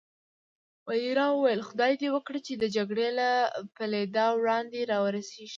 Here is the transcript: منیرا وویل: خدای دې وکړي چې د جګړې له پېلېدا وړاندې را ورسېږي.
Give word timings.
منیرا 0.87 1.27
وویل: 1.31 1.61
خدای 1.69 1.93
دې 2.01 2.09
وکړي 2.11 2.39
چې 2.47 2.53
د 2.57 2.63
جګړې 2.75 3.07
له 3.19 3.29
پېلېدا 3.75 4.25
وړاندې 4.39 4.79
را 4.91 4.97
ورسېږي. 5.05 5.47